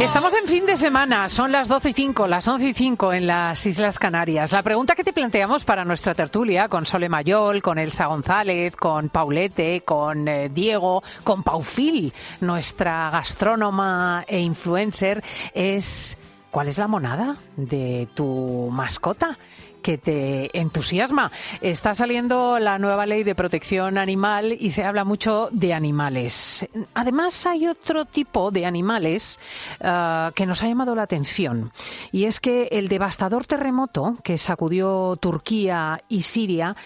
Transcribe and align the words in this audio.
Estamos 0.00 0.32
en 0.32 0.48
fin 0.48 0.64
de 0.64 0.78
semana, 0.78 1.28
son 1.28 1.52
las 1.52 1.68
12 1.68 1.90
y 1.90 1.92
5, 1.92 2.26
las 2.26 2.48
11 2.48 2.68
y 2.68 2.72
5 2.72 3.12
en 3.12 3.26
las 3.26 3.66
Islas 3.66 3.98
Canarias. 3.98 4.52
La 4.52 4.62
pregunta 4.62 4.94
que 4.94 5.04
te 5.04 5.12
planteamos 5.12 5.66
para 5.66 5.84
nuestra 5.84 6.14
tertulia 6.14 6.68
con 6.68 6.86
Sole 6.86 7.10
Mayol, 7.10 7.60
con 7.60 7.78
Elsa 7.78 8.06
González, 8.06 8.74
con 8.76 9.10
Paulete, 9.10 9.82
con 9.82 10.26
eh, 10.26 10.48
Diego, 10.48 11.02
con 11.22 11.42
Paufil, 11.42 12.14
nuestra 12.40 13.10
gastrónoma 13.10 14.24
e 14.26 14.40
influencer, 14.40 15.22
es 15.52 16.16
¿cuál 16.50 16.68
es 16.68 16.78
la 16.78 16.88
monada 16.88 17.36
de 17.56 18.08
tu 18.14 18.70
mascota? 18.72 19.36
Que 19.80 19.98
te 19.98 20.56
entusiasma. 20.58 21.30
Está 21.60 21.94
saliendo 21.94 22.58
la 22.58 22.78
nueva 22.78 23.06
ley 23.06 23.24
de 23.24 23.34
protección 23.34 23.98
animal 23.98 24.56
y 24.58 24.70
se 24.70 24.84
habla 24.84 25.04
mucho 25.04 25.48
de 25.52 25.74
animales. 25.74 26.66
Además, 26.94 27.46
hay 27.46 27.66
otro 27.66 28.04
tipo 28.04 28.50
de 28.50 28.66
animales 28.66 29.38
uh, 29.80 30.32
que 30.32 30.46
nos 30.46 30.62
ha 30.62 30.68
llamado 30.68 30.94
la 30.94 31.02
atención 31.02 31.72
y 32.12 32.24
es 32.24 32.40
que 32.40 32.68
el 32.72 32.88
devastador 32.88 33.46
terremoto 33.46 34.16
que 34.22 34.38
sacudió 34.38 35.16
Turquía 35.16 36.02
y 36.08 36.22
Siria 36.22 36.76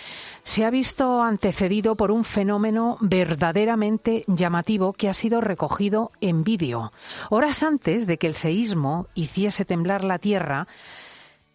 se 0.43 0.65
ha 0.65 0.71
visto 0.71 1.23
antecedido 1.23 1.97
por 1.97 2.11
un 2.11 2.25
fenómeno 2.25 2.99
verdaderamente 3.01 4.25
llamativo 4.27 4.93
que 4.93 5.09
ha 5.09 5.15
sido 5.15 5.41
recogido 5.41 6.13
en 6.21 6.45
vídeo. 6.45 6.93
Horas 7.31 7.63
antes 7.63 8.07
de 8.07 8.19
que 8.19 8.27
el 8.27 8.35
seísmo 8.35 9.07
hiciese 9.15 9.65
temblar 9.65 10.05
la 10.05 10.19
tierra, 10.19 10.67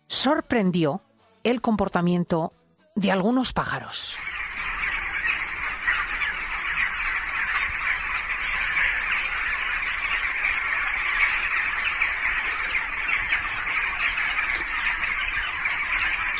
sorprendió 0.08 1.02
el 1.44 1.62
comportamiento 1.62 2.54
de 2.96 3.12
algunos 3.12 3.54
pájaros. 3.54 4.18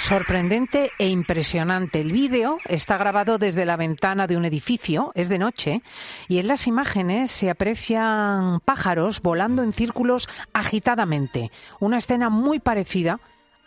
Sorprendente 0.10 0.92
e 0.98 1.08
impresionante. 1.10 2.02
El 2.02 2.12
vídeo 2.12 2.58
está 2.68 2.98
grabado 2.98 3.38
desde 3.38 3.64
la 3.64 3.78
ventana 3.78 4.26
de 4.26 4.38
un 4.38 4.44
edificio, 4.44 5.12
es 5.14 5.30
de 5.30 5.38
noche, 5.38 5.84
y 6.28 6.40
en 6.40 6.48
las 6.48 6.66
imágenes 6.66 7.30
se 7.30 7.52
aprecian 7.52 8.60
pájaros 8.62 9.22
volando 9.22 9.62
en 9.62 9.72
círculos 9.72 10.28
agitadamente. 10.52 11.52
Una 11.80 12.00
escena 12.00 12.32
muy 12.32 12.58
parecida 12.58 13.20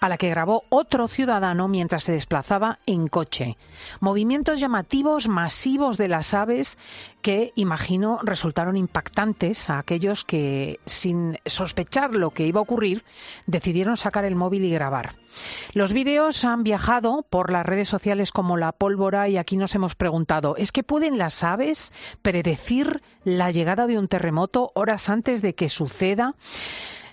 a 0.03 0.09
la 0.09 0.19
que 0.19 0.31
grabó 0.31 0.65
otro 0.69 1.07
ciudadano 1.07 1.69
mientras 1.69 2.03
se 2.03 2.13
desplazaba 2.13 2.81
en 2.87 3.07
coche. 3.07 3.57
Movimientos 4.01 4.59
llamativos, 4.59 5.29
masivos 5.29 5.97
de 5.97 6.09
las 6.09 6.35
aves 6.35 6.77
que, 7.23 7.53
imagino, 7.55 8.19
resultaron 8.25 8.77
impactantes 8.77 9.71
a 9.71 9.79
aquellos 9.79 10.25
que, 10.25 10.81
sin 10.87 11.39
sospechar 11.47 12.17
lo 12.17 12.31
que 12.31 12.49
iba 12.49 12.59
a 12.59 12.65
ocurrir, 12.65 13.05
decidieron 13.47 13.97
sacar 13.97 14.25
el 14.25 14.35
móvil 14.35 14.65
y 14.65 14.73
grabar. 14.73 15.15
Los 15.73 15.93
vídeos 15.93 16.45
han 16.45 16.65
viajado 16.65 17.25
por 17.31 17.53
las 17.53 17.65
redes 17.65 17.89
sociales 17.89 18.33
como 18.33 18.57
la 18.57 18.73
pólvora 18.73 19.29
y 19.29 19.37
aquí 19.37 19.57
nos 19.57 19.77
hemos 19.77 19.95
preguntado, 19.95 20.57
¿es 20.57 20.73
que 20.73 20.83
pueden 20.83 21.17
las 21.17 21.45
aves 21.45 21.93
predecir 22.23 23.03
la 23.23 23.53
llegada 23.53 23.87
de 23.87 23.99
un 23.99 24.09
terremoto 24.09 24.73
horas 24.75 25.09
antes 25.09 25.43
de 25.43 25.55
que 25.55 25.69
suceda? 25.69 26.35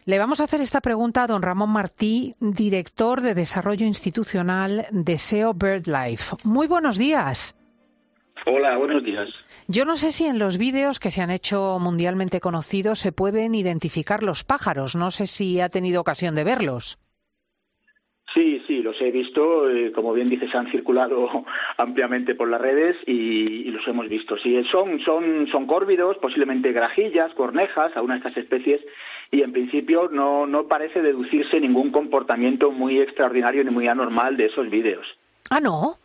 Le 0.05 0.17
vamos 0.17 0.42
a 0.42 0.45
hacer 0.45 0.61
esta 0.61 0.81
pregunta 0.81 1.23
a 1.23 1.28
don 1.28 1.42
Ramón 1.42 1.72
Martí, 1.72 2.33
director 2.39 3.22
de 3.22 3.33
Desarrollo 3.33 3.86
Institucional 3.86 4.86
de 4.91 5.17
SEO 5.17 5.53
BirdLife. 5.53 6.38
Muy 6.44 6.67
buenos 6.67 6.97
días. 6.97 7.56
Hola, 8.45 8.78
buenos 8.78 9.03
días. 9.03 9.30
Yo 9.67 9.86
no 9.86 9.95
sé 9.97 10.11
si 10.11 10.25
en 10.25 10.39
los 10.39 10.58
vídeos 10.58 11.00
que 11.00 11.09
se 11.09 11.22
han 11.22 11.29
hecho 11.29 11.78
mundialmente 11.79 12.40
conocidos 12.40 13.00
se 13.00 13.12
pueden 13.12 13.53
identificar 13.53 14.24
los 14.24 14.44
pájaros. 14.44 14.96
No 14.96 15.12
sé 15.12 15.25
si 15.25 15.59
ha 15.59 15.69
tenido 15.69 16.01
ocasión 16.01 16.34
de 16.35 16.45
verlos. 16.45 16.97
Sí, 18.34 18.62
sí, 18.68 18.81
los 18.81 19.00
he 19.01 19.12
visto. 19.12 19.69
Eh, 19.69 19.91
como 19.91 20.13
bien 20.13 20.29
dices, 20.29 20.53
han 20.56 20.72
circulado 20.72 21.28
ampliamente 21.78 22.35
por 22.35 22.50
las 22.50 22.62
redes 22.62 22.95
y, 23.06 23.68
y, 23.68 23.72
los 23.72 23.85
hemos 23.88 24.07
visto. 24.07 24.38
Sí, 24.38 24.56
son, 24.72 25.00
son, 25.01 25.47
son 25.51 25.68
córvidos, 25.68 26.18
posiblemente 26.18 26.72
grajillas, 26.72 27.34
cornejas, 27.34 27.95
a 27.97 28.01
una 28.01 28.16
de 28.16 28.19
estas 28.19 28.38
especies 28.38 28.81
y 29.31 29.41
en 29.41 29.51
principio 29.51 30.09
no, 30.12 30.47
no 30.47 30.67
parece 30.67 31.01
deducirse 31.01 31.59
ningún 31.59 31.91
comportamiento 31.91 32.72
muy 32.72 33.00
extraordinario 33.00 33.63
ni 33.63 33.72
muy 33.72 33.88
anormal 33.88 34.38
de 34.38 34.45
esos 34.45 34.69
vídeos. 34.69 35.06
Ah, 35.50 35.59
no. 35.59 35.97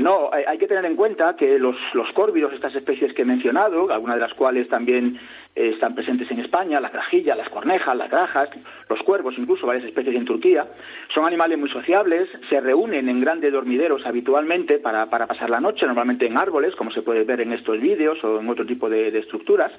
No, 0.00 0.30
hay 0.32 0.56
que 0.56 0.66
tener 0.66 0.86
en 0.86 0.96
cuenta 0.96 1.36
que 1.36 1.58
los, 1.58 1.76
los 1.92 2.10
córvidos, 2.12 2.54
estas 2.54 2.74
especies 2.74 3.12
que 3.12 3.20
he 3.20 3.26
mencionado, 3.26 3.92
algunas 3.92 4.16
de 4.16 4.22
las 4.22 4.32
cuales 4.32 4.66
también 4.70 5.20
eh, 5.54 5.72
están 5.74 5.94
presentes 5.94 6.30
en 6.30 6.40
España, 6.40 6.80
las 6.80 6.90
grajillas, 6.90 7.36
las 7.36 7.50
cornejas, 7.50 7.94
las 7.94 8.10
grajas, 8.10 8.48
los 8.88 8.98
cuervos, 9.02 9.34
incluso 9.36 9.66
varias 9.66 9.84
especies 9.84 10.16
en 10.16 10.24
Turquía, 10.24 10.66
son 11.12 11.26
animales 11.26 11.58
muy 11.58 11.68
sociables, 11.68 12.30
se 12.48 12.60
reúnen 12.62 13.10
en 13.10 13.20
grandes 13.20 13.52
dormideros 13.52 14.06
habitualmente 14.06 14.78
para, 14.78 15.10
para 15.10 15.26
pasar 15.26 15.50
la 15.50 15.60
noche, 15.60 15.84
normalmente 15.84 16.24
en 16.24 16.38
árboles, 16.38 16.74
como 16.76 16.90
se 16.92 17.02
puede 17.02 17.24
ver 17.24 17.42
en 17.42 17.52
estos 17.52 17.78
vídeos 17.78 18.24
o 18.24 18.40
en 18.40 18.48
otro 18.48 18.64
tipo 18.64 18.88
de, 18.88 19.10
de 19.10 19.18
estructuras, 19.18 19.70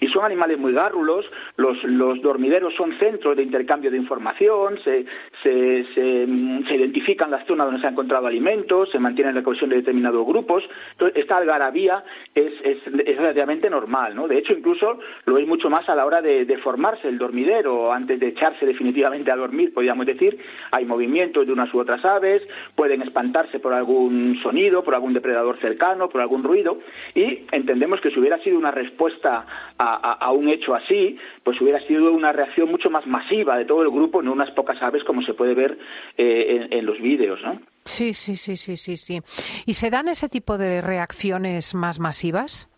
y 0.00 0.06
son 0.08 0.24
animales 0.24 0.58
muy 0.58 0.72
gárrulos, 0.72 1.24
los, 1.56 1.82
los 1.84 2.20
dormideros 2.22 2.74
son 2.74 2.98
centros 2.98 3.36
de 3.36 3.42
intercambio 3.42 3.90
de 3.90 3.96
información, 3.96 4.78
se, 4.82 5.04
se, 5.42 5.86
se, 5.94 6.74
identifican 6.76 7.30
las 7.30 7.46
zonas 7.46 7.66
donde 7.66 7.80
se 7.80 7.86
han 7.86 7.94
encontrado 7.94 8.26
alimentos, 8.26 8.90
se 8.90 8.98
mantiene 8.98 9.32
la 9.32 9.42
cohesión 9.42 9.70
de 9.70 9.76
determinados 9.76 10.26
grupos, 10.26 10.64
entonces 10.92 11.16
esta 11.18 11.38
algarabía 11.38 12.04
es, 12.34 12.52
es, 12.62 12.78
es 12.86 13.16
relativamente 13.16 13.70
normal, 13.70 14.14
¿no? 14.14 14.28
De 14.28 14.38
hecho, 14.38 14.52
incluso 14.52 14.98
lo 15.24 15.38
es 15.38 15.46
mucho 15.46 15.70
más 15.70 15.88
a 15.88 15.94
la 15.94 16.04
hora 16.04 16.22
de, 16.22 16.44
de 16.44 16.58
formarse 16.58 17.08
el 17.08 17.18
dormidero, 17.18 17.92
antes 17.92 18.20
de 18.20 18.28
echarse 18.28 18.66
definitivamente 18.66 19.30
a 19.30 19.36
dormir, 19.36 19.72
podríamos 19.72 20.06
decir, 20.06 20.38
hay 20.70 20.84
movimientos 20.84 21.46
de 21.46 21.52
unas 21.52 21.72
u 21.72 21.78
otras 21.78 22.04
aves, 22.04 22.42
pueden 22.74 23.02
espantarse 23.02 23.58
por 23.58 23.72
algún 23.72 24.38
sonido, 24.42 24.82
por 24.82 24.94
algún 24.94 25.12
depredador 25.12 25.58
cercano, 25.60 26.08
por 26.08 26.20
algún 26.20 26.42
ruido, 26.42 26.78
y 27.14 27.44
entendemos 27.52 28.00
que 28.00 28.10
si 28.10 28.20
hubiera 28.20 28.38
sido 28.38 28.58
una 28.58 28.70
respuesta 28.70 29.46
a, 29.94 30.12
a, 30.12 30.32
un 30.32 30.48
hecho 30.48 30.74
así, 30.74 31.16
pues 31.44 31.60
hubiera 31.60 31.80
sido 31.86 32.12
una 32.12 32.32
reacción 32.32 32.70
mucho 32.70 32.90
más 32.90 33.06
masiva 33.06 33.56
de 33.56 33.64
todo 33.64 33.82
el 33.82 33.90
grupo, 33.90 34.22
no 34.22 34.32
unas 34.32 34.50
pocas 34.52 34.80
aves 34.82 35.04
como 35.04 35.22
se 35.22 35.34
puede 35.34 35.54
ver 35.54 35.78
eh, 36.16 36.46
en, 36.48 36.72
en, 36.72 36.86
los 36.86 37.00
vídeos, 37.00 37.40
¿no? 37.42 37.60
Sí, 37.84 38.12
sí, 38.14 38.36
sí, 38.36 38.56
sí, 38.56 38.76
sí, 38.76 38.96
sí. 38.96 39.20
¿Y 39.66 39.74
se 39.74 39.90
dan 39.90 40.08
ese 40.08 40.28
tipo 40.28 40.58
de 40.58 40.80
reacciones 40.80 41.74
más 41.74 42.00
masivas? 42.00 42.68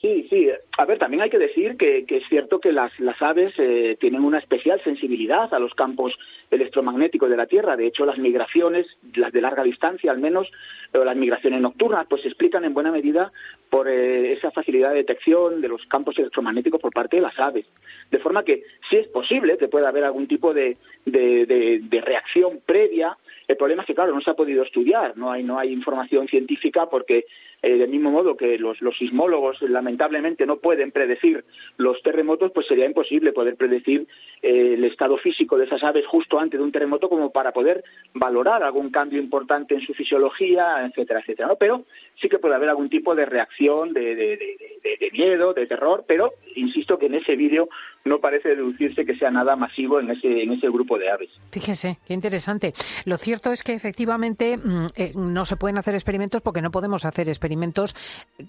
Sí, 0.00 0.26
sí. 0.30 0.48
A 0.78 0.86
ver, 0.86 0.98
también 0.98 1.22
hay 1.22 1.28
que 1.28 1.38
decir 1.38 1.76
que, 1.76 2.06
que 2.06 2.18
es 2.18 2.22
cierto 2.30 2.58
que 2.58 2.72
las, 2.72 2.98
las 2.98 3.20
aves 3.20 3.52
eh, 3.58 3.98
tienen 4.00 4.24
una 4.24 4.38
especial 4.38 4.82
sensibilidad 4.82 5.52
a 5.52 5.58
los 5.58 5.74
campos 5.74 6.14
electromagnéticos 6.50 7.28
de 7.28 7.36
la 7.36 7.44
Tierra. 7.44 7.76
De 7.76 7.86
hecho, 7.86 8.06
las 8.06 8.16
migraciones, 8.16 8.86
las 9.14 9.30
de 9.30 9.42
larga 9.42 9.62
distancia 9.62 10.10
al 10.10 10.18
menos, 10.18 10.50
o 10.92 11.04
las 11.04 11.16
migraciones 11.16 11.60
nocturnas, 11.60 12.06
pues 12.08 12.22
se 12.22 12.28
explican 12.28 12.64
en 12.64 12.74
buena 12.74 12.90
medida 12.90 13.32
por 13.68 13.88
eh, 13.88 14.32
esa 14.32 14.50
facilidad 14.50 14.90
de 14.90 14.96
detección 14.96 15.60
de 15.60 15.68
los 15.68 15.84
campos 15.86 16.18
electromagnéticos 16.18 16.80
por 16.80 16.92
parte 16.92 17.16
de 17.16 17.22
las 17.22 17.38
aves. 17.38 17.66
De 18.10 18.18
forma 18.18 18.44
que 18.44 18.64
sí 18.88 18.96
es 18.96 19.08
posible 19.08 19.58
que 19.58 19.68
pueda 19.68 19.88
haber 19.88 20.04
algún 20.04 20.26
tipo 20.26 20.52
de, 20.52 20.76
de, 21.06 21.46
de, 21.46 21.80
de 21.82 22.00
reacción 22.00 22.60
previa 22.66 23.16
el 23.50 23.56
problema 23.56 23.82
es 23.82 23.88
que, 23.88 23.96
claro, 23.96 24.14
no 24.14 24.20
se 24.20 24.30
ha 24.30 24.34
podido 24.34 24.62
estudiar, 24.62 25.16
no 25.16 25.32
hay, 25.32 25.42
no 25.42 25.58
hay 25.58 25.72
información 25.72 26.28
científica 26.28 26.86
porque, 26.88 27.24
eh, 27.62 27.78
del 27.78 27.90
mismo 27.90 28.12
modo 28.12 28.36
que 28.36 28.56
los, 28.60 28.80
los 28.80 28.96
sismólogos 28.96 29.60
lamentablemente 29.62 30.46
no 30.46 30.58
pueden 30.58 30.92
predecir 30.92 31.44
los 31.76 32.00
terremotos, 32.02 32.52
pues 32.52 32.68
sería 32.68 32.86
imposible 32.86 33.32
poder 33.32 33.56
predecir 33.56 34.06
eh, 34.40 34.74
el 34.74 34.84
estado 34.84 35.16
físico 35.16 35.58
de 35.58 35.64
esas 35.64 35.82
aves 35.82 36.06
justo 36.06 36.38
antes 36.38 36.60
de 36.60 36.64
un 36.64 36.70
terremoto 36.70 37.08
como 37.08 37.32
para 37.32 37.50
poder 37.50 37.82
valorar 38.14 38.62
algún 38.62 38.92
cambio 38.92 39.20
importante 39.20 39.74
en 39.74 39.80
su 39.80 39.94
fisiología, 39.94 40.79
etcétera, 40.86 41.20
etcétera. 41.20 41.48
¿no? 41.48 41.56
Pero 41.56 41.84
sí 42.20 42.28
que 42.28 42.38
puede 42.38 42.54
haber 42.54 42.68
algún 42.68 42.88
tipo 42.88 43.14
de 43.14 43.26
reacción 43.26 43.92
de, 43.92 44.14
de, 44.14 44.36
de, 44.36 44.96
de 44.98 45.10
miedo, 45.12 45.54
de 45.54 45.66
terror, 45.66 46.04
pero 46.06 46.32
insisto 46.54 46.98
que 46.98 47.06
en 47.06 47.14
ese 47.14 47.36
vídeo 47.36 47.68
no 48.04 48.18
parece 48.18 48.50
deducirse 48.50 49.04
que 49.04 49.16
sea 49.16 49.30
nada 49.30 49.56
masivo 49.56 50.00
en 50.00 50.10
ese, 50.10 50.42
en 50.42 50.52
ese 50.52 50.68
grupo 50.68 50.98
de 50.98 51.10
aves. 51.10 51.30
Fíjese, 51.50 51.98
qué 52.06 52.14
interesante. 52.14 52.72
Lo 53.04 53.16
cierto 53.16 53.52
es 53.52 53.62
que 53.62 53.74
efectivamente 53.74 54.58
eh, 54.96 55.12
no 55.16 55.44
se 55.44 55.56
pueden 55.56 55.78
hacer 55.78 55.94
experimentos 55.94 56.42
porque 56.42 56.62
no 56.62 56.70
podemos 56.70 57.04
hacer 57.04 57.28
experimentos 57.28 57.94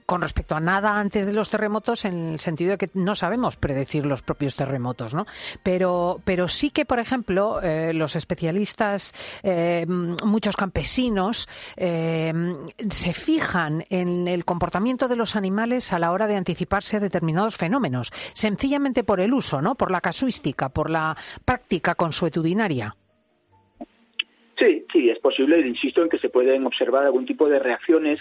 con 0.06 0.22
respecto 0.22 0.56
a 0.56 0.60
nada 0.60 1.00
antes 1.00 1.28
de 1.28 1.34
los 1.34 1.50
terremotos 1.50 2.06
en 2.06 2.34
el 2.34 2.40
sentido 2.40 2.72
de 2.72 2.78
que 2.78 2.90
no 2.94 3.16
sabemos 3.16 3.58
predecir 3.58 4.06
los 4.06 4.22
propios 4.22 4.56
terremotos, 4.56 5.14
¿no? 5.14 5.26
Pero, 5.64 6.22
pero 6.24 6.48
sí 6.48 6.70
que, 6.70 6.86
por 6.86 7.00
ejemplo, 7.00 7.62
eh, 7.62 7.94
los 7.94 8.16
especialistas, 8.16 9.14
eh, 9.44 9.86
muchos 9.88 10.56
campesinos, 10.56 11.48
eh, 11.78 12.34
se 12.90 13.14
fijan 13.14 13.86
en 13.90 14.28
el 14.28 14.46
comportamiento 14.46 15.08
de 15.08 15.16
los 15.16 15.36
animales 15.36 15.94
a 15.94 16.00
la 16.00 16.12
hora 16.12 16.28
de 16.28 16.36
anticiparse 16.36 16.98
a 16.98 17.00
determinados 17.00 17.58
fenómenos, 17.58 18.12
sencillamente 18.34 19.04
por 19.04 19.20
el 19.20 19.34
uso, 19.34 19.41
¿no? 19.62 19.76
Por 19.76 19.92
la 19.92 20.02
casuística, 20.02 20.70
por 20.70 20.90
la 20.90 21.16
práctica 21.46 21.96
consuetudinaria. 21.96 22.96
Sí, 24.58 24.86
sí, 24.92 25.10
es 25.10 25.20
posible, 25.20 25.60
insisto 25.68 26.04
en 26.04 26.10
que 26.10 26.20
se 26.20 26.30
pueden 26.30 26.66
observar 26.66 27.04
algún 27.06 27.26
tipo 27.26 27.50
de 27.50 27.60
reacciones 27.60 28.20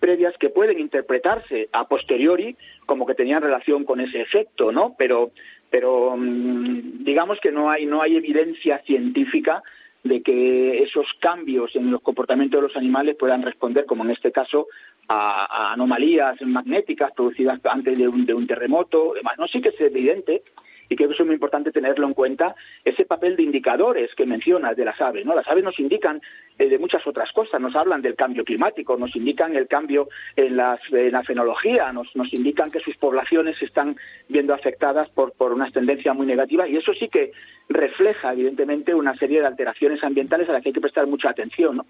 previas 0.00 0.34
que 0.38 0.50
pueden 0.50 0.78
interpretarse 0.78 1.68
a 1.72 1.86
posteriori 1.86 2.56
como 2.86 3.06
que 3.06 3.14
tenían 3.14 3.42
relación 3.42 3.84
con 3.84 4.00
ese 4.00 4.20
efecto, 4.20 4.72
¿no? 4.72 4.94
Pero, 4.98 5.30
pero 5.70 6.16
mm, 6.16 7.04
digamos 7.04 7.38
que 7.40 7.52
no 7.52 7.70
hay, 7.70 7.86
no 7.86 8.02
hay 8.02 8.16
evidencia 8.16 8.78
científica 8.84 9.62
de 10.02 10.22
que 10.22 10.82
esos 10.82 11.06
cambios 11.20 11.74
en 11.74 11.90
los 11.90 12.00
comportamientos 12.02 12.60
de 12.60 12.68
los 12.68 12.76
animales 12.76 13.16
puedan 13.16 13.42
responder, 13.42 13.86
como 13.86 14.04
en 14.04 14.10
este 14.10 14.32
caso, 14.32 14.68
a, 15.08 15.72
anomalías 15.72 16.40
magnéticas 16.42 17.12
producidas 17.12 17.60
antes 17.64 17.98
de 17.98 18.08
un, 18.08 18.26
de 18.26 18.34
un 18.34 18.46
terremoto. 18.46 19.12
Además, 19.12 19.34
no 19.38 19.46
sí 19.46 19.60
que 19.60 19.70
es 19.70 19.80
evidente 19.80 20.42
y 20.88 20.96
creo 20.96 21.08
que 21.08 21.14
es 21.14 21.26
muy 21.26 21.34
importante 21.34 21.72
tenerlo 21.72 22.06
en 22.06 22.14
cuenta, 22.14 22.54
ese 22.84 23.04
papel 23.04 23.36
de 23.36 23.42
indicadores 23.42 24.14
que 24.14 24.26
mencionas 24.26 24.76
de 24.76 24.84
las 24.84 25.00
aves. 25.00 25.24
¿no? 25.24 25.34
Las 25.34 25.48
aves 25.48 25.64
nos 25.64 25.78
indican 25.80 26.20
eh, 26.58 26.68
de 26.68 26.78
muchas 26.78 27.06
otras 27.06 27.30
cosas, 27.32 27.60
nos 27.60 27.74
hablan 27.74 28.02
del 28.02 28.14
cambio 28.14 28.44
climático, 28.44 28.96
nos 28.96 29.14
indican 29.16 29.56
el 29.56 29.66
cambio 29.66 30.08
en, 30.36 30.56
la 30.56 30.78
fenología, 31.26 31.92
nos, 31.92 32.14
nos 32.14 32.32
indican 32.32 32.70
que 32.70 32.80
sus 32.80 32.96
poblaciones 32.96 33.58
se 33.58 33.66
están 33.66 33.96
viendo 34.28 34.54
afectadas 34.54 35.08
por, 35.10 35.32
por 35.32 35.52
unas 35.52 35.72
tendencias 35.72 36.14
muy 36.14 36.26
negativas 36.26 36.68
y 36.68 36.76
eso 36.76 36.92
sí 36.94 37.08
que 37.08 37.32
refleja, 37.68 38.32
evidentemente, 38.32 38.94
una 38.94 39.16
serie 39.16 39.40
de 39.40 39.46
alteraciones 39.46 40.02
ambientales 40.04 40.48
a 40.48 40.52
las 40.52 40.62
que 40.62 40.68
hay 40.68 40.74
que 40.74 40.80
prestar 40.80 41.06
mucha 41.06 41.30
atención. 41.30 41.78
¿no? 41.78 41.86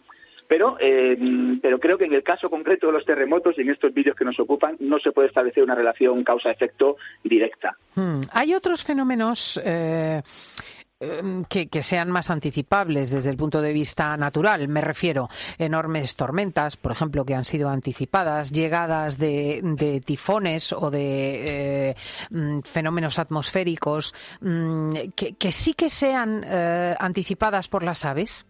Pero, 0.49 0.77
eh, 0.81 1.17
pero 1.61 1.79
creo 1.79 1.99
que 1.99 2.05
en 2.05 2.15
el 2.15 2.23
caso 2.23 2.49
concreto 2.49 2.87
de 2.87 2.93
los 2.93 3.05
terremotos 3.05 3.55
y 3.59 3.63
en 3.63 3.71
estos 3.71 3.93
vídeos 3.93 4.17
que 4.17 4.25
nos 4.25 4.39
ocupan 4.39 4.77
no 4.81 4.99
se 4.99 5.13
puede 5.13 5.29
establecer 5.29 5.63
una 5.63 5.75
relación 5.75 6.23
causa-efecto 6.25 6.97
directa. 7.25 7.77
Hmm. 7.95 8.21
Hay 8.33 8.55
otros 8.55 8.85
fenómenos. 8.85 9.61
Eh, 9.65 10.23
em, 10.99 11.45
que, 11.45 11.83
sean 11.83 12.11
más 12.11 12.31
anticipables 12.31 13.11
desde 13.11 13.29
el 13.29 13.37
punto 13.37 13.61
de 13.61 13.73
vista 13.73 14.17
natural. 14.17 14.67
Me 14.69 14.81
refiero 14.81 15.29
a 15.59 15.63
enormes 15.63 16.17
tormentas, 16.17 16.79
por 16.79 16.93
ejemplo, 16.93 17.25
que 17.25 17.35
han 17.35 17.45
sido 17.45 17.69
anticipadas, 17.69 18.51
llegadas 18.51 19.19
de, 19.19 20.01
tifones 20.05 20.73
o 20.73 20.91
de 20.91 21.91
eh, 21.91 21.95
mm, 22.31 22.61
fenómenos 22.61 23.19
atmosféricos, 23.19 24.15
mm, 24.41 24.91
que, 25.15 25.53
sí 25.53 25.75
que 25.75 25.91
sean 25.91 26.45
anticipadas 26.99 27.69
por 27.69 27.83
las 27.83 28.05
aves 28.07 28.47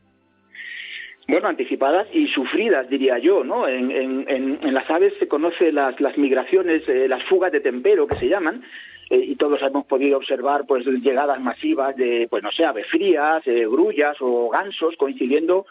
bueno, 1.29 1.49
anticipadas 1.49 2.07
y 2.13 2.29
sufridas, 2.29 2.89
diría 2.89 3.19
yo, 3.19 3.43
¿no? 3.43 3.67
En, 3.67 3.91
en, 3.91 4.29
en, 4.29 4.75
las 4.75 4.89
aves 4.89 5.13
se 5.19 5.27
conoce 5.27 5.73
las, 5.73 6.01
las 6.01 6.17
migraciones, 6.17 6.89
eh, 6.89 7.09
las 7.09 7.23
fugas 7.25 7.51
de 7.51 7.61
tempero 7.61 8.07
que 8.07 8.17
se 8.17 8.29
llaman, 8.29 8.63
eh, 9.11 9.19
y 9.19 9.37
todos 9.37 9.61
hemos 9.63 9.87
podido 9.87 10.19
observar 10.19 10.67
pues 10.67 10.87
llegadas 10.87 11.41
masivas 11.41 11.97
de, 11.97 12.29
pues 12.31 12.43
no 12.43 12.53
sé, 12.53 12.65
aves 12.65 12.87
frías, 12.89 13.43
eh, 13.47 13.67
grullas 13.67 14.17
o 14.21 14.49
gansos 14.51 14.97
coincidiendo 14.97 15.67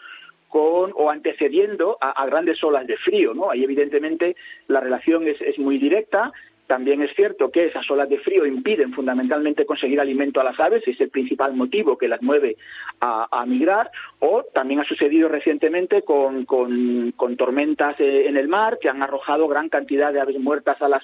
con 0.48 0.92
o 0.94 1.10
antecediendo 1.10 1.96
a, 2.00 2.10
a, 2.10 2.26
grandes 2.26 2.62
olas 2.62 2.86
de 2.86 2.96
frío, 2.98 3.34
¿no? 3.34 3.50
Ahí 3.50 3.64
evidentemente 3.64 4.36
la 4.68 4.80
relación 4.80 5.26
es, 5.26 5.40
es 5.40 5.58
muy 5.58 5.78
directa 5.78 6.32
también 6.66 7.02
es 7.02 7.14
cierto 7.14 7.50
que 7.50 7.66
esas 7.66 7.88
olas 7.90 8.08
de 8.08 8.18
frío 8.18 8.46
impiden 8.46 8.92
fundamentalmente 8.92 9.66
conseguir 9.66 10.00
alimento 10.00 10.40
a 10.40 10.44
las 10.44 10.58
aves, 10.58 10.82
es 10.86 11.00
el 11.00 11.10
principal 11.10 11.54
motivo 11.54 11.96
que 11.96 12.08
las 12.08 12.22
mueve 12.22 12.56
a, 13.00 13.44
migrar, 13.46 13.90
o 14.18 14.44
también 14.54 14.80
ha 14.80 14.84
sucedido 14.84 15.28
recientemente 15.28 16.02
con, 16.02 16.44
con, 16.44 17.36
tormentas 17.36 17.98
eh, 18.00 18.26
en 18.28 18.36
el 18.36 18.48
mar 18.48 18.78
que 18.80 18.88
han 18.88 19.02
arrojado 19.02 19.46
gran 19.48 19.68
cantidad 19.68 20.12
de 20.12 20.20
aves 20.20 20.38
muertas 20.38 20.80
a 20.80 20.88
las 20.88 21.02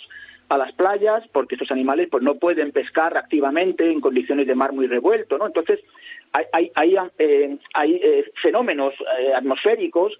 a 0.49 0.59
las 0.59 0.73
playas 0.73 1.27
porque 1.33 1.55
estos 1.55 1.71
animales 1.71 2.09
pues 2.11 2.23
no 2.23 2.35
pueden 2.35 2.73
pescar 2.73 3.17
activamente 3.17 3.91
en 3.91 4.03
condiciones 4.03 4.47
de 4.47 4.55
mar 4.55 4.73
muy 4.73 4.87
revuelto, 4.87 5.39
¿no? 5.39 5.47
Entonces 5.47 5.81
hay, 6.33 6.45
hay, 6.53 6.71
hay, 6.75 6.97
eh, 7.19 7.57
hay 7.73 7.95
eh, 8.03 8.31
fenómenos 8.43 8.93
atmosféricos 9.35 10.13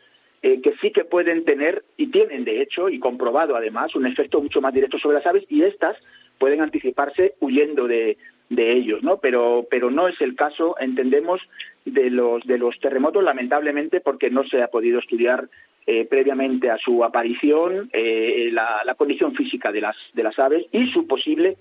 eh, 0.43 0.61
que 0.61 0.75
sí 0.81 0.91
que 0.91 1.05
pueden 1.05 1.45
tener 1.45 1.85
y 1.97 2.09
tienen 2.09 2.45
de 2.45 2.63
hecho 2.63 2.89
y 2.89 2.99
comprobado 2.99 3.57
además 3.57 3.95
un 3.95 4.07
efecto 4.07 4.41
mucho 4.41 4.61
más 4.61 4.75
directo 4.75 4.99
sobre 4.99 5.19
las 5.19 5.27
aves 5.27 5.45
y 5.49 5.63
estas 5.63 5.97
pueden 6.39 6.61
anticiparse 6.61 7.35
huyendo 7.41 7.87
de, 7.87 8.17
de 8.49 8.73
ellos, 8.73 9.03
¿no? 9.03 9.19
Pero, 9.19 9.67
pero 9.71 9.91
no 9.91 10.09
es 10.09 10.21
el 10.21 10.35
caso, 10.35 10.77
entendemos, 10.81 11.41
de 11.85 12.11
los, 12.11 12.45
de 12.45 12.59
los 12.59 12.79
terremotos, 12.81 13.25
lamentablemente, 13.25 14.01
porque 14.01 14.31
no 14.31 14.45
se 14.45 14.63
ha 14.63 14.69
podido 14.69 14.99
estudiar 14.99 15.49
eh, 15.87 16.07
previamente 16.09 16.71
a 16.71 16.79
su 16.79 17.05
aparición 17.05 17.91
eh, 17.93 18.51
la, 18.53 18.95
condición 18.97 19.35
física 19.35 19.73
de 19.73 19.81
las, 19.81 19.97
de 20.13 20.23
las 20.23 20.39
aves 20.39 20.67
y 20.71 20.91
su 20.93 21.07
posible 21.07 21.57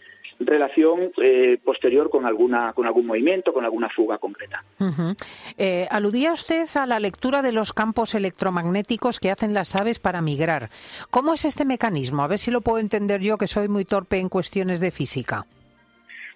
relación 0.46 1.12
eh, 1.22 1.60
posterior 1.64 2.10
con 2.10 2.26
alguna 2.26 2.74
con 2.74 2.86
algún 2.86 3.06
movimiento, 3.06 3.54
con 3.54 3.64
alguna 3.64 3.90
fuga 3.90 4.18
concreta. 4.18 4.64
Eh, 5.58 5.88
aludía 5.90 6.32
usted 6.32 6.68
a 6.76 6.86
la 6.86 7.00
lectura 7.00 7.42
de 7.42 7.52
los 7.52 7.74
campos 7.74 8.16
electromagnéticos 8.16 9.20
que 9.20 9.32
hacen 9.32 9.54
las 9.54 9.76
aves 9.76 10.00
para 10.00 10.22
migrar. 10.22 10.70
¿Cómo 11.10 11.34
es 11.34 11.46
este 11.46 11.66
mecanismo? 11.66 12.24
A 12.24 12.28
ver 12.28 12.40
si 12.40 12.52
lo 12.52 12.62
puedo 12.62 12.80
entender 12.80 13.22
yo, 13.22 13.38
que 13.38 13.48
soy 13.48 13.68
muy 13.68 13.86
torpe 13.86 14.18
en 14.18 14.30
cuestiones 14.30 14.80
de 14.80 14.92
física. 14.92 15.46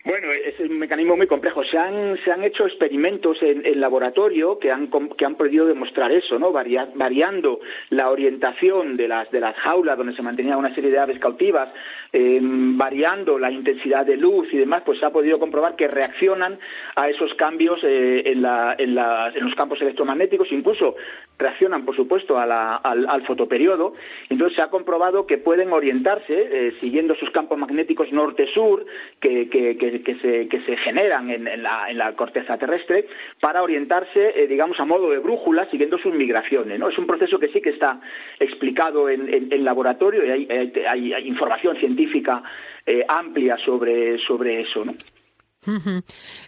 Bueno, 0.06 0.32
es 0.32 0.60
un 0.60 0.78
mecanismo 0.78 1.18
muy 1.18 1.26
complejo. 1.26 1.64
Se 1.64 1.80
han, 1.80 2.16
se 2.24 2.32
han 2.32 2.44
hecho 2.44 2.68
experimentos 2.68 3.42
en, 3.42 3.66
en 3.66 3.82
laboratorio 3.82 4.60
que 4.60 4.72
han, 4.72 4.88
que 5.18 5.26
han 5.26 5.34
podido 5.34 5.66
demostrar 5.66 6.12
eso, 6.12 6.38
¿no? 6.38 6.52
variando 6.52 7.60
la 7.90 8.12
orientación 8.12 8.98
de 8.98 9.08
las, 9.08 9.32
de 9.32 9.40
las 9.40 9.56
jaulas 9.56 9.98
donde 9.98 10.16
se 10.16 10.22
mantenía 10.22 10.58
una 10.58 10.76
serie 10.76 10.92
de 10.92 11.00
aves 11.00 11.18
cautivas, 11.18 11.70
eh, 12.14 12.40
variando 12.40 13.40
la 13.40 13.50
intensidad 13.50 14.06
de 14.06 14.16
luz 14.16 14.48
y 14.54 14.58
demás, 14.58 14.84
pues 14.86 15.00
se 15.00 15.08
ha 15.08 15.10
podido 15.10 15.40
comprobar 15.40 15.76
que 15.76 15.88
reaccionan 15.88 16.60
a 16.96 17.10
esos 17.10 17.34
cambios 17.34 17.80
eh, 17.84 18.22
en, 18.28 18.44
la, 18.44 18.76
en, 18.78 18.94
la, 18.94 19.32
en, 19.34 19.44
los 19.44 19.56
campos 19.56 19.82
electromagnéticos, 19.82 20.52
incluso 20.52 20.96
reaccionan, 21.38 21.86
por 21.86 21.96
supuesto, 21.96 22.38
a 22.38 22.46
la, 22.46 22.76
al, 22.78 23.08
al, 23.10 23.26
fotoperiodo. 23.26 23.94
Entonces 24.30 24.56
se 24.56 24.62
ha 24.62 24.70
comprobado 24.70 25.26
que 25.26 25.38
pueden 25.38 25.74
orientarse 25.74 26.34
eh, 26.34 26.74
siguiendo 26.82 27.16
sus 27.16 27.30
campos 27.32 27.58
magnéticos 27.58 28.12
norte-sur, 28.12 28.86
que, 29.20 29.50
que, 29.50 30.18
se, 30.22 30.48
que 30.48 30.62
se 30.62 30.78
generan 30.78 31.30
en, 31.30 31.64
la, 31.64 31.90
en, 31.90 31.98
la, 31.98 32.14
corteza 32.16 32.58
terrestre 32.58 33.08
para 33.40 33.64
orientarse, 33.64 34.44
eh, 34.44 34.48
digamos, 34.48 34.80
a 34.80 34.86
modo 34.86 35.10
de 35.10 35.20
brújula 35.20 35.70
siguiendo 35.70 35.98
sus 35.98 36.14
migraciones. 36.14 36.80
¿no? 36.80 36.90
Es 36.90 36.98
un 36.98 37.08
proceso 37.08 37.40
que 37.40 37.50
sí 37.50 37.62
que 37.62 37.72
está 37.72 38.00
explicado 38.40 39.10
en, 39.10 39.52
en, 39.52 39.66
laboratorio 39.66 40.26
y 40.26 40.48
hay, 40.48 41.14
hay, 41.14 41.28
información 41.28 41.76
científica 41.78 42.44
eh, 42.86 43.04
amplia 43.08 43.58
sobre, 43.58 44.18
sobre 44.20 44.62
eso. 44.62 44.86
¿no? 44.86 44.94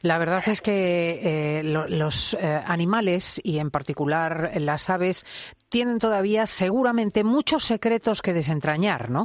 La 0.04 0.20
verdad 0.20 0.44
es 0.48 0.62
que 0.62 1.20
eh, 1.24 1.64
los 1.64 2.36
animales 2.36 3.42
y 3.44 3.58
en 3.58 3.72
particular 3.72 4.52
las 4.60 4.90
aves 4.90 5.26
tienen 5.70 5.98
todavía 5.98 6.46
seguramente 6.46 7.24
muchos 7.24 7.64
secretos 7.64 8.22
que 8.22 8.34
desentrañar, 8.34 9.10
¿no? 9.10 9.24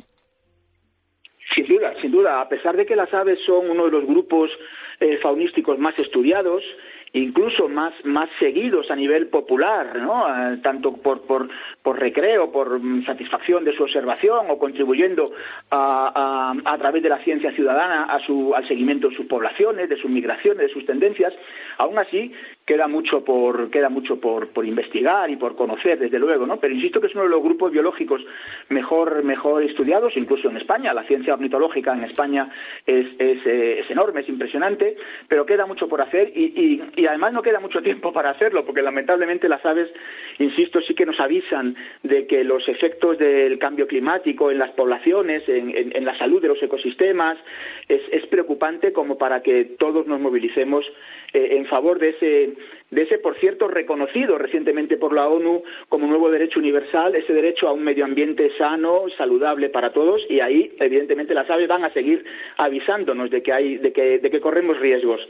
Sin 1.54 1.66
duda, 1.66 1.92
sin 2.00 2.10
duda. 2.10 2.40
A 2.40 2.48
pesar 2.48 2.76
de 2.76 2.86
que 2.86 2.96
las 2.96 3.12
aves 3.12 3.38
son 3.44 3.70
uno 3.70 3.84
de 3.84 3.90
los 3.90 4.06
grupos 4.06 4.50
eh, 5.00 5.18
faunísticos 5.22 5.78
más 5.78 5.98
estudiados, 5.98 6.62
incluso 7.14 7.68
más, 7.68 7.92
más 8.04 8.28
seguidos 8.38 8.90
a 8.90 8.96
nivel 8.96 9.28
popular, 9.28 9.96
¿no? 9.96 10.26
Eh, 10.28 10.58
tanto 10.62 10.94
por, 10.96 11.22
por, 11.22 11.48
por 11.82 11.98
recreo, 11.98 12.50
por 12.50 12.80
mm, 12.80 13.04
satisfacción 13.04 13.64
de 13.64 13.76
su 13.76 13.82
observación 13.82 14.46
o 14.48 14.58
contribuyendo 14.58 15.30
a, 15.70 16.54
a, 16.64 16.78
través 16.78 17.02
de 17.02 17.10
la 17.10 17.22
ciencia 17.22 17.52
ciudadana 17.52 18.04
a 18.04 18.18
su, 18.20 18.54
al 18.54 18.66
seguimiento 18.66 19.10
de 19.10 19.16
sus 19.16 19.26
poblaciones, 19.26 19.90
de 19.90 19.96
sus 19.96 20.10
migraciones, 20.10 20.68
de 20.68 20.72
sus 20.72 20.86
tendencias. 20.86 21.34
Aún 21.76 21.98
así, 21.98 22.32
queda 22.64 22.86
mucho 22.86 23.24
por 23.24 23.70
queda 23.70 23.88
mucho 23.88 24.20
por, 24.20 24.48
por 24.48 24.64
investigar 24.64 25.28
y 25.30 25.36
por 25.36 25.56
conocer 25.56 25.98
desde 25.98 26.18
luego 26.18 26.46
no 26.46 26.58
pero 26.58 26.74
insisto 26.74 27.00
que 27.00 27.08
es 27.08 27.14
uno 27.14 27.24
de 27.24 27.30
los 27.30 27.42
grupos 27.42 27.72
biológicos 27.72 28.22
mejor 28.68 29.24
mejor 29.24 29.62
estudiados 29.62 30.16
incluso 30.16 30.48
en 30.48 30.56
España. 30.56 30.94
La 30.94 31.04
ciencia 31.04 31.34
ornitológica 31.34 31.92
en 31.92 32.04
España 32.04 32.48
es 32.86 33.06
es, 33.18 33.46
eh, 33.46 33.80
es 33.80 33.90
enorme 33.90 34.20
es 34.20 34.28
impresionante 34.28 34.96
pero 35.28 35.44
queda 35.44 35.66
mucho 35.66 35.88
por 35.88 36.00
hacer 36.00 36.32
y, 36.34 36.82
y, 36.96 37.06
además 37.06 37.32
no 37.32 37.42
queda 37.42 37.60
mucho 37.60 37.82
tiempo 37.82 38.12
para 38.12 38.30
hacerlo 38.30 38.64
porque 38.64 38.82
lamentablemente 38.82 39.48
las 39.48 39.64
aves 39.64 39.90
insisto 40.38 40.80
sí 40.82 40.94
que 40.94 41.06
nos 41.06 41.18
avisan 41.20 41.74
de 42.02 42.26
que 42.26 42.44
los 42.44 42.68
efectos 42.68 43.18
del 43.18 43.58
cambio 43.58 43.86
climático 43.86 44.50
en 44.50 44.58
las 44.58 44.70
poblaciones 44.70 45.48
en, 45.48 45.76
en, 45.76 45.96
en 45.96 46.04
la 46.04 46.16
salud 46.16 46.40
de 46.40 46.48
los 46.48 46.62
ecosistemas 46.62 47.38
es, 47.88 48.02
es 48.12 48.26
preocupante 48.26 48.92
como 48.92 49.18
para 49.18 49.42
que 49.42 49.64
todos 49.78 50.06
nos 50.06 50.20
movilicemos 50.20 50.84
eh, 51.32 51.56
en 51.56 51.66
favor 51.66 51.98
de 51.98 52.10
ese, 52.10 52.51
de 52.90 53.02
ese, 53.02 53.18
por 53.18 53.36
cierto, 53.38 53.68
reconocido 53.68 54.38
recientemente 54.38 54.96
por 54.96 55.14
la 55.14 55.28
ONU 55.28 55.62
como 55.88 56.06
nuevo 56.06 56.30
derecho 56.30 56.58
universal, 56.58 57.14
ese 57.14 57.32
derecho 57.32 57.68
a 57.68 57.72
un 57.72 57.82
medio 57.82 58.04
ambiente 58.04 58.50
sano, 58.58 59.04
saludable 59.16 59.68
para 59.70 59.92
todos, 59.92 60.22
y 60.28 60.40
ahí, 60.40 60.72
evidentemente, 60.78 61.34
las 61.34 61.48
aves 61.50 61.68
van 61.68 61.84
a 61.84 61.92
seguir 61.92 62.24
avisándonos 62.56 63.30
de 63.30 63.42
que, 63.42 63.52
hay, 63.52 63.78
de 63.78 63.92
que, 63.92 64.18
de 64.18 64.30
que 64.30 64.40
corremos 64.40 64.78
riesgos. 64.78 65.20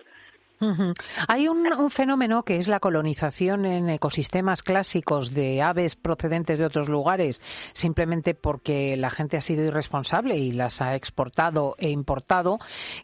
Hay 1.29 1.49
un, 1.49 1.91
fenómeno 1.91 2.43
que 2.45 2.57
es 2.57 2.69
la 2.69 2.81
colonización 2.81 3.65
en 3.65 3.91
ecosistemas 3.91 4.63
clásicos 4.63 5.35
de 5.35 5.63
aves 5.63 5.97
procedentes 5.97 6.59
de 6.59 6.65
otros 6.65 6.89
lugares, 6.89 7.41
simplemente 7.73 8.35
porque 8.35 8.97
la 8.97 9.11
gente 9.11 9.37
ha 9.37 9.41
sido 9.41 9.65
irresponsable 9.65 10.37
y 10.37 10.53
las 10.53 10.81
ha 10.81 10.95
exportado 10.95 11.75
e 11.79 11.91
importado, 11.91 12.59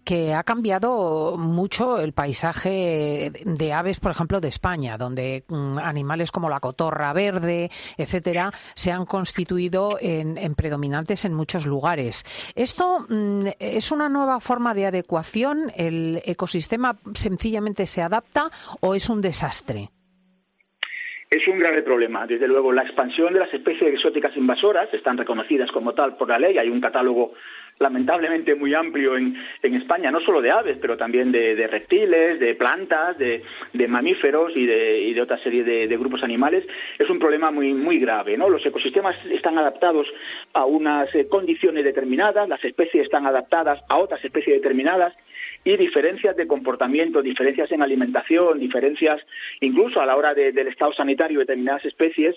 que 0.05 0.35
ha 0.35 0.45
cambiado 0.45 1.37
mucho 1.37 1.99
el 1.99 2.13
paisaje 2.13 3.33
de 3.45 3.73
aves, 3.73 4.01
por 4.01 4.13
ejemplo, 4.13 4.41
de 4.41 4.49
España, 4.49 4.97
donde 4.97 5.45
mm, 5.49 5.79
animales 5.79 6.31
como 6.31 6.49
la 6.49 6.61
cotorra 6.61 7.13
verde, 7.13 7.71
etcétera, 7.97 8.53
se 8.75 8.93
han 8.93 9.07
constituido 9.07 9.99
en, 10.01 10.55
predominantes 10.55 11.25
en 11.25 11.35
muchos 11.35 11.67
lugares. 11.67 12.25
Esto 12.55 13.07
mm, 13.09 13.47
es 13.59 13.91
una 13.91 14.09
nueva 14.09 14.41
forma 14.41 14.75
de 14.75 14.87
adecuación. 14.87 15.73
El 15.75 16.23
ecosistema 16.25 16.99
sencillo 17.15 17.48
sencillamente 17.49 17.87
se 17.87 18.03
adapta 18.03 18.51
o 18.83 18.95
es 18.95 19.09
un 19.09 19.23
desastre? 19.23 19.89
Es 21.31 21.47
un 21.49 21.59
grave 21.59 21.83
problema. 21.83 22.27
Desde 22.27 22.47
luego, 22.47 22.73
la 22.73 22.83
expansión 22.83 23.33
de 23.33 23.41
las 23.41 23.53
especies 23.53 23.95
exóticas 23.95 24.37
invasoras 24.37 24.93
están 24.93 25.17
reconocidas 25.17 25.71
como 25.73 25.95
tal 25.95 26.17
por 26.17 26.29
la 26.29 26.39
ley. 26.39 26.59
Hay 26.59 26.69
un 26.69 26.81
catálogo 26.81 27.33
lamentablemente 27.79 28.55
muy 28.55 28.75
amplio 28.75 29.17
en, 29.17 29.37
España, 29.63 30.11
no 30.11 30.21
solo 30.21 30.43
de 30.43 30.51
aves, 30.51 30.79
pero 30.81 30.97
también 30.97 31.31
de, 31.33 31.67
reptiles, 31.69 32.41
de 32.41 32.55
plantas, 32.55 33.17
de, 33.17 33.43
mamíferos 33.89 34.53
y 34.55 34.67
de, 34.67 35.21
otra 35.23 35.39
serie 35.43 35.65
de, 35.65 35.97
grupos 35.97 36.23
animales. 36.23 36.67
Es 36.99 37.09
un 37.09 37.19
problema 37.19 37.51
muy, 37.51 37.73
muy 37.73 37.99
grave. 37.99 38.37
¿no? 38.37 38.51
Los 38.51 38.65
ecosistemas 38.67 39.17
están 39.31 39.57
adaptados 39.57 40.07
a 40.53 40.67
unas 40.67 41.15
eh, 41.15 41.29
condiciones 41.29 41.85
determinadas, 41.85 42.49
las 42.49 42.63
especies 42.63 43.05
están 43.05 43.27
adaptadas 43.27 43.81
a 43.89 43.97
otras 43.99 44.23
especies 44.23 44.57
determinadas 44.57 45.15
y 45.65 45.77
diferencias 45.77 46.37
de 46.37 46.47
comportamiento, 46.47 47.23
diferencias 47.23 47.71
en 47.73 47.83
alimentación, 47.83 48.59
diferencias 48.59 49.21
incluso 49.61 50.01
a 50.01 50.07
la 50.07 50.17
hora 50.17 50.35
del 50.35 50.69
estado 50.69 50.93
sanitario 50.93 51.39
de 51.39 51.45
determinadas 51.45 51.85
especies, 51.85 52.37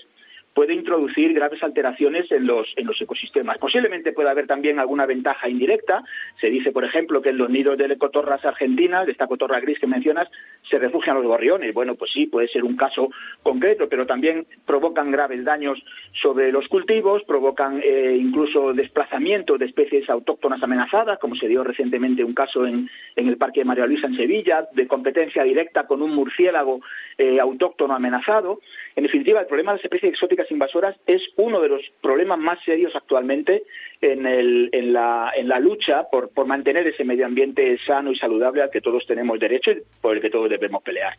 puede 0.54 0.74
introducir 0.74 1.34
graves 1.34 1.64
alteraciones 1.64 2.32
en 2.32 2.46
los, 2.46 2.68
en 2.76 2.88
los 2.88 3.00
ecosistemas. 3.02 3.58
Posiblemente 3.58 4.12
pueda 4.12 4.32
haber 4.32 4.48
también 4.48 4.80
alguna 4.80 5.06
ventaja 5.06 5.48
indirecta. 5.48 6.04
Se 6.40 6.50
dice, 6.50 6.72
por 6.72 6.84
ejemplo, 6.84 7.22
que 7.22 7.30
en 7.30 7.38
los 7.38 7.50
nidos 7.50 7.78
de 7.78 7.98
cotorras 7.98 8.44
argentinas, 8.44 9.06
de 9.06 9.14
esta 9.14 9.28
cotorra 9.28 9.60
gris 9.60 9.80
que 9.80 9.88
mencionas, 9.88 10.30
se 10.70 10.78
refugian 10.78 11.16
los 11.16 11.26
gorriones. 11.26 11.74
Bueno, 11.74 11.96
pues 11.96 12.12
sí, 12.12 12.26
puede 12.28 12.48
ser 12.48 12.64
un 12.64 12.76
caso 12.76 13.10
concreto, 13.44 13.88
pero 13.90 14.06
también 14.06 14.46
provocan 14.66 15.12
graves 15.12 15.44
daños 15.44 15.82
sobre 16.22 16.52
los 16.52 16.68
cultivos, 16.68 17.24
provocan 17.24 17.82
eh, 17.84 18.18
incluso 18.20 18.74
desplazamiento 18.74 19.58
de 19.58 19.66
especies 19.66 20.10
autóctonas 20.10 20.62
amenazadas, 20.62 21.20
como 21.20 21.36
se 21.36 21.48
dio 21.48 21.64
recientemente 21.64 22.24
un 22.24 22.34
caso 22.34 22.66
en, 22.66 22.90
en 23.16 23.28
el 23.28 23.38
Parque 23.38 23.62
de 23.62 23.66
María 23.66 23.86
Luisa 23.86 24.08
en 24.08 24.16
Sevilla, 24.16 24.68
de 24.74 24.88
competencia 24.88 25.44
directa 25.44 25.86
con 25.88 26.02
un 26.02 26.14
murciélago 26.14 26.82
eh, 27.18 27.40
autóctono 27.40 27.94
amenazado. 27.94 28.60
En 28.96 29.04
definitiva, 29.04 29.40
el 29.40 29.48
problema 29.48 29.72
de 29.72 29.78
las 29.78 29.86
especies 29.86 30.14
exóticas 30.14 30.41
invasoras 30.50 30.96
es 31.06 31.22
uno 31.38 31.62
de 31.62 31.70
los 31.70 31.82
problemas 32.02 32.40
más 32.40 32.58
serios 32.66 32.96
actualmente 32.96 33.64
en, 34.02 34.26
el, 34.26 34.70
en, 34.72 34.94
la, 34.94 35.32
en 35.36 35.48
la 35.48 35.60
lucha 35.60 36.04
por, 36.12 36.30
por 36.30 36.48
mantener 36.48 36.88
ese 36.88 37.04
medio 37.04 37.26
ambiente 37.26 37.78
sano 37.86 38.12
y 38.12 38.18
saludable 38.18 38.64
al 38.64 38.72
que 38.72 38.82
todos 38.82 39.06
tenemos 39.06 39.40
derecho 39.40 39.72
y 39.72 39.84
por 40.02 40.16
el 40.16 40.22
que 40.22 40.30
todos 40.30 40.50
debemos 40.50 40.82
pelear. 40.84 41.14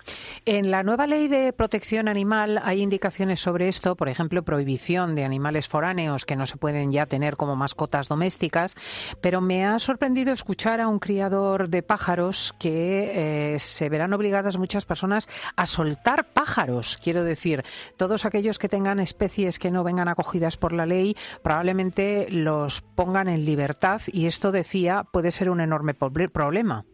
En 0.44 0.70
la 0.70 0.82
nueva 0.82 1.06
ley 1.06 1.28
de 1.28 1.52
protección 1.52 2.08
animal 2.08 2.60
hay 2.64 2.82
indicaciones 2.82 3.40
sobre 3.40 3.68
esto, 3.68 3.94
por 3.94 4.08
ejemplo, 4.08 4.42
prohibición 4.42 5.14
de 5.14 5.24
animales 5.24 5.68
foráneos 5.68 6.26
que 6.26 6.36
no 6.36 6.46
se 6.46 6.56
pueden 6.56 6.90
ya 6.90 7.06
tener 7.06 7.36
como 7.36 7.54
mascotas 7.54 8.08
domésticas, 8.08 8.74
pero 9.20 9.40
me 9.40 9.64
ha 9.64 9.78
sorprendido 9.78 10.32
escuchar 10.32 10.80
a 10.80 10.88
un 10.88 10.98
criador 10.98 11.68
de 11.68 11.82
pájaros 11.82 12.54
que 12.58 13.54
eh, 13.54 13.58
se 13.58 13.88
verán 13.88 14.12
obligadas 14.12 14.58
muchas 14.58 14.86
personas 14.86 15.28
a 15.56 15.66
soltar 15.66 16.32
pájaros. 16.32 16.98
Quiero 17.02 17.22
decir, 17.22 17.62
todos 17.96 18.24
aquellos 18.24 18.58
que 18.58 18.68
tengan 18.68 18.98
especies 19.12 19.58
que 19.58 19.70
no 19.70 19.84
vengan 19.84 20.08
acogidas 20.08 20.56
por 20.56 20.72
la 20.72 20.86
ley 20.86 21.14
probablemente 21.44 22.26
los 22.30 22.80
pongan 22.96 23.28
en 23.28 23.44
libertad 23.44 24.00
y 24.10 24.26
esto 24.26 24.52
decía 24.52 25.02
puede 25.12 25.30
ser 25.30 25.50
un 25.50 25.60
enorme 25.60 25.94
problema. 25.94 26.84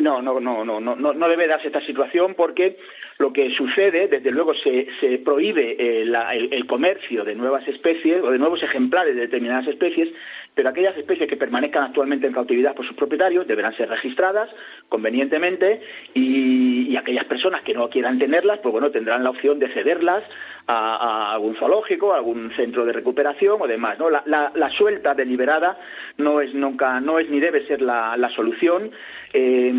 No, 0.00 0.20
no, 0.20 0.38
no, 0.40 0.62
no, 0.62 0.78
no, 0.78 0.94
no 0.94 1.28
debe 1.28 1.48
darse 1.48 1.68
esta 1.68 1.80
situación 1.86 2.34
porque 2.34 2.76
lo 3.18 3.32
que 3.32 3.50
sucede, 3.50 4.08
desde 4.08 4.30
luego, 4.30 4.52
se, 4.54 4.88
se 5.00 5.18
prohíbe 5.18 5.76
eh, 5.78 6.02
el, 6.02 6.66
comercio 6.66 7.24
de 7.24 7.34
nuevas 7.34 7.66
especies 7.66 8.22
o 8.22 8.30
de 8.30 8.38
nuevos 8.38 8.62
ejemplares 8.62 9.14
de 9.14 9.22
determinadas 9.22 9.66
especies, 9.68 10.08
pero 10.56 10.70
aquellas 10.70 10.96
especies 10.96 11.28
que 11.28 11.36
permanezcan 11.36 11.84
actualmente 11.84 12.26
en 12.26 12.32
cautividad 12.32 12.74
por 12.74 12.86
sus 12.86 12.96
propietarios 12.96 13.46
deberán 13.46 13.76
ser 13.76 13.90
registradas 13.90 14.48
convenientemente 14.88 15.82
y, 16.14 16.96
aquellas 16.96 17.26
personas 17.26 17.62
que 17.62 17.74
no 17.74 17.90
quieran 17.90 18.18
tenerlas, 18.18 18.58
pues 18.60 18.72
bueno, 18.72 18.90
tendrán 18.90 19.22
la 19.22 19.28
opción 19.28 19.58
de 19.58 19.68
cederlas 19.68 20.24
a, 20.66 21.34
algún 21.34 21.54
zoológico, 21.56 22.14
a 22.14 22.16
algún 22.16 22.50
centro 22.56 22.86
de 22.86 22.92
recuperación 22.94 23.60
o 23.60 23.66
demás. 23.66 23.98
¿no? 23.98 24.08
La, 24.08 24.70
suelta 24.76 25.14
deliberada 25.14 25.78
no 26.16 26.40
es 26.40 26.54
nunca, 26.54 26.98
no 27.00 27.18
es 27.18 27.28
ni 27.28 27.38
debe 27.38 27.66
ser 27.66 27.82
la, 27.82 28.30
solución. 28.34 28.90
Eh, 29.32 29.70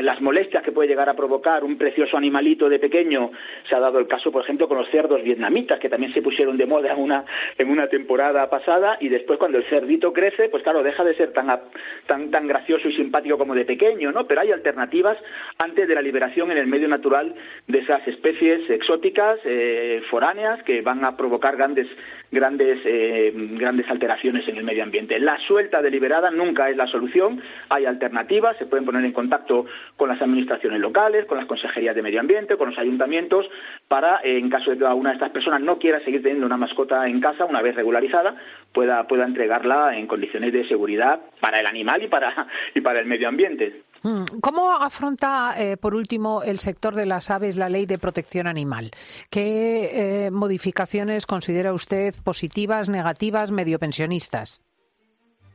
las 0.00 0.20
molestias 0.22 0.62
que 0.62 0.72
puede 0.72 0.88
llegar 0.88 1.10
a 1.10 1.14
provocar 1.14 1.62
un 1.62 1.76
precioso 1.76 2.16
animalito 2.16 2.70
de 2.70 2.78
pequeño, 2.78 3.30
se 3.68 3.74
ha 3.76 3.80
dado 3.80 3.98
el 3.98 4.08
caso, 4.08 4.32
por 4.32 4.42
ejemplo, 4.42 4.66
con 4.66 4.78
los 4.78 4.88
cerdos 4.88 5.22
vietnamitas, 5.22 5.78
que 5.78 5.90
también 5.90 6.14
se 6.14 6.22
pusieron 6.22 6.56
de 6.56 6.66
moda 6.66 6.92
en 6.92 7.00
una, 7.00 7.24
en 7.58 7.70
una 7.70 7.88
temporada 7.88 8.48
pasada, 8.48 8.96
y 8.98 9.10
después 9.10 9.38
cuando 9.38 9.58
el 9.58 9.64
cerdito 9.64 10.12
pues 10.50 10.62
claro, 10.62 10.82
deja 10.82 11.04
de 11.04 11.14
ser 11.14 11.32
tan, 11.32 11.48
tan, 12.06 12.30
tan 12.30 12.46
gracioso 12.46 12.88
y 12.88 12.94
simpático 12.94 13.38
como 13.38 13.54
de 13.54 13.64
pequeño, 13.64 14.12
¿no? 14.12 14.26
Pero 14.26 14.42
hay 14.42 14.52
alternativas 14.52 15.18
antes 15.58 15.88
de 15.88 15.94
la 15.94 16.02
liberación 16.02 16.50
en 16.50 16.58
el 16.58 16.66
medio 16.66 16.88
natural 16.88 17.34
de 17.66 17.78
esas 17.78 18.06
especies 18.06 18.68
exóticas, 18.70 19.40
eh, 19.44 20.02
que 20.64 20.80
van 20.82 21.04
a 21.04 21.16
provocar 21.16 21.56
grandes, 21.56 21.86
grandes, 22.30 22.78
eh, 22.84 23.32
grandes 23.34 23.88
alteraciones 23.88 24.46
en 24.48 24.56
el 24.56 24.64
medio 24.64 24.82
ambiente. 24.82 25.18
La 25.18 25.38
suelta 25.46 25.82
deliberada 25.82 26.30
nunca 26.30 26.68
es 26.68 26.76
la 26.76 26.86
solución, 26.86 27.42
hay 27.68 27.86
alternativas, 27.86 28.56
se 28.58 28.66
pueden 28.66 28.84
poner 28.84 29.04
en 29.04 29.12
contacto 29.12 29.66
con 29.96 30.08
las 30.08 30.20
administraciones 30.20 30.80
locales, 30.80 31.26
con 31.26 31.38
las 31.38 31.46
consejerías 31.46 31.94
de 31.94 32.02
medio 32.02 32.20
ambiente, 32.20 32.56
con 32.56 32.70
los 32.70 32.78
ayuntamientos, 32.78 33.46
para, 33.88 34.20
eh, 34.22 34.38
en 34.38 34.48
caso 34.50 34.70
de 34.70 34.78
que 34.78 34.84
una 34.84 35.10
de 35.10 35.16
estas 35.16 35.30
personas 35.30 35.60
no 35.60 35.78
quiera 35.78 36.00
seguir 36.00 36.22
teniendo 36.22 36.46
una 36.46 36.56
mascota 36.56 37.06
en 37.06 37.20
casa, 37.20 37.44
una 37.44 37.62
vez 37.62 37.74
regularizada, 37.74 38.34
pueda, 38.72 39.06
pueda 39.06 39.24
entregarla 39.24 39.96
en 39.96 40.06
condiciones 40.12 40.52
de 40.52 40.68
seguridad 40.68 41.20
para 41.40 41.60
el 41.60 41.66
animal 41.66 42.02
y 42.02 42.08
para, 42.08 42.46
y 42.74 42.82
para 42.82 43.00
el 43.00 43.06
medio 43.06 43.28
ambiente. 43.28 43.80
Mm. 44.02 44.40
¿Cómo 44.42 44.70
afronta, 44.70 45.54
eh, 45.58 45.78
por 45.78 45.94
último, 45.94 46.42
el 46.42 46.58
sector 46.58 46.94
de 46.94 47.06
las 47.06 47.30
aves 47.30 47.56
la 47.56 47.70
ley 47.70 47.86
de 47.86 47.96
protección 47.96 48.46
animal? 48.46 48.90
¿Qué 49.30 50.26
eh, 50.26 50.30
modificaciones 50.30 51.24
considera 51.24 51.72
usted 51.72 52.12
positivas, 52.22 52.90
negativas, 52.90 53.52
medio 53.52 53.78
pensionistas? 53.78 54.60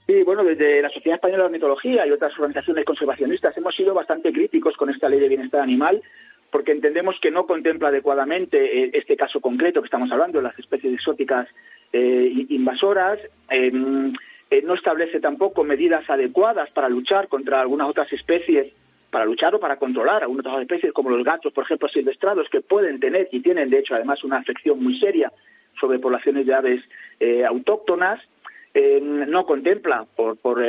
Sí, 0.07 0.23
bueno, 0.23 0.43
desde 0.43 0.81
la 0.81 0.89
Sociedad 0.89 1.17
Española 1.17 1.43
de 1.43 1.47
Ornitología 1.49 2.07
y 2.07 2.11
otras 2.11 2.33
organizaciones 2.39 2.83
conservacionistas 2.83 3.55
hemos 3.57 3.75
sido 3.75 3.93
bastante 3.93 4.33
críticos 4.33 4.75
con 4.75 4.89
esta 4.89 5.07
ley 5.07 5.19
de 5.19 5.27
bienestar 5.27 5.61
animal 5.61 6.01
porque 6.49 6.71
entendemos 6.71 7.15
que 7.21 7.29
no 7.29 7.45
contempla 7.45 7.89
adecuadamente 7.89 8.57
eh, 8.57 8.89
este 8.93 9.17
caso 9.17 9.39
concreto 9.39 9.81
que 9.81 9.87
estamos 9.87 10.11
hablando, 10.11 10.41
las 10.41 10.57
especies 10.57 10.95
exóticas 10.95 11.47
invasoras. 11.93 13.19
Em, 13.49 14.13
eh, 14.49 14.61
no 14.63 14.75
establece 14.75 15.19
tampoco 15.19 15.63
medidas 15.63 16.09
adecuadas 16.09 16.69
para 16.71 16.89
luchar 16.89 17.27
contra 17.27 17.59
algunas 17.61 17.89
otras 17.89 18.11
especies, 18.13 18.73
para 19.11 19.25
luchar 19.25 19.53
o 19.55 19.59
para 19.59 19.77
controlar 19.77 20.21
algunas 20.21 20.45
otras 20.45 20.61
especies, 20.61 20.93
como 20.93 21.09
los 21.09 21.23
gatos, 21.23 21.51
por 21.53 21.65
ejemplo, 21.65 21.89
silvestrados, 21.89 22.47
que 22.49 22.61
pueden 22.61 22.99
tener 22.99 23.27
y 23.31 23.41
tienen, 23.41 23.69
de 23.69 23.79
hecho, 23.79 23.95
además, 23.95 24.23
una 24.23 24.37
afección 24.37 24.81
muy 24.81 24.99
seria 24.99 25.31
sobre 25.79 25.99
poblaciones 25.99 26.45
de 26.45 26.53
aves 26.53 26.81
eh, 27.19 27.45
autóctonas. 27.45 28.21
Eh, 28.73 28.99
no 29.01 29.45
contempla, 29.45 30.05
por, 30.15 30.37
por 30.37 30.63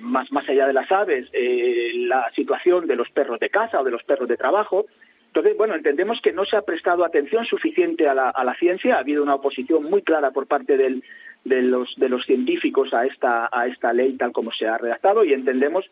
más, 0.00 0.30
más 0.32 0.48
allá 0.48 0.66
de 0.66 0.72
las 0.72 0.90
aves, 0.90 1.28
la 1.32 2.30
situación 2.34 2.86
de 2.86 2.96
los 2.96 3.08
perros 3.10 3.38
de 3.38 3.48
casa 3.48 3.80
o 3.80 3.84
de 3.84 3.92
los 3.92 4.02
perros 4.02 4.28
de 4.28 4.36
trabajo. 4.36 4.86
Entonces, 5.28 5.56
bueno, 5.56 5.74
entendemos 5.74 6.20
que 6.22 6.32
no 6.32 6.44
se 6.44 6.56
ha 6.56 6.62
prestado 6.62 7.04
atención 7.04 7.44
suficiente 7.44 8.08
a 8.08 8.14
la, 8.14 8.30
a 8.30 8.44
la 8.44 8.54
ciencia. 8.54 8.96
Ha 8.96 9.00
habido 9.00 9.22
una 9.22 9.36
oposición 9.36 9.84
muy 9.84 10.02
clara 10.02 10.30
por 10.30 10.46
parte 10.46 10.76
del, 10.76 11.02
de 11.44 11.62
los, 11.62 11.94
de 11.96 12.08
los 12.08 12.24
científicos 12.24 12.92
a 12.92 13.06
esta, 13.06 13.48
a 13.50 13.66
esta 13.66 13.92
ley 13.92 14.16
tal 14.16 14.32
como 14.32 14.52
se 14.52 14.66
ha 14.66 14.78
redactado 14.78 15.24
y 15.24 15.32
entendemos 15.32 15.84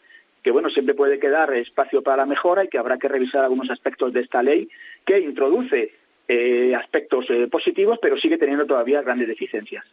que 0.43 0.51
bueno 0.51 0.69
siempre 0.71 0.95
puede 0.95 1.19
quedar 1.19 1.53
espacio 1.55 2.03
para 2.03 2.19
la 2.19 2.27
mejora 2.27 2.65
y 2.65 2.69
que 2.69 2.79
habrá 2.79 2.99
que 2.99 3.09
revisar 3.09 3.43
algunos 3.43 3.71
aspectos 3.71 4.13
de 4.13 4.21
esta 4.21 4.43
ley 4.43 4.69
que 5.05 5.19
introduce 5.19 5.93
eh, 6.29 6.75
aspectos 6.75 7.25
eh, 7.31 7.49
positivos 7.51 7.99
pero 8.01 8.17
sigue 8.17 8.39
teniendo 8.39 8.67
todavía 8.67 9.03
grandes 9.03 9.29
deficiencias. 9.29 9.85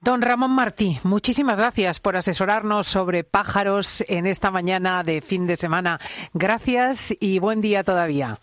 Don 0.00 0.20
Ramón 0.20 0.50
Martí, 0.50 0.96
muchísimas 1.04 1.60
gracias 1.60 2.00
por 2.00 2.16
asesorarnos 2.16 2.88
sobre 2.88 3.22
pájaros 3.22 4.02
en 4.08 4.26
esta 4.26 4.50
mañana 4.50 5.04
de 5.04 5.20
fin 5.20 5.46
de 5.46 5.54
semana. 5.54 6.00
Gracias 6.34 7.16
y 7.20 7.38
buen 7.38 7.60
día 7.60 7.84
todavía. 7.84 8.38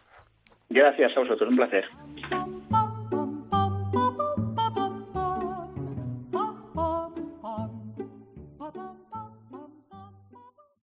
Gracias 0.69 1.17
a 1.17 1.19
vosotros, 1.19 1.49
un 1.49 1.55
placer. 1.55 1.85